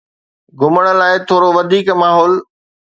[0.59, 2.33] گھمڻ لاء ٿورو وڌيڪ ماحول